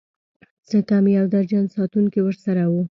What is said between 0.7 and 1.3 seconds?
کم يو